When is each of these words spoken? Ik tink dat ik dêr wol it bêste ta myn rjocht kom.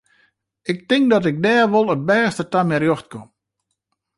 Ik 0.71 0.79
tink 0.87 1.05
dat 1.11 1.25
ik 1.31 1.37
dêr 1.45 1.65
wol 1.73 1.87
it 1.95 2.05
bêste 2.09 2.43
ta 2.51 2.59
myn 2.65 2.81
rjocht 2.81 3.07
kom. 3.11 3.27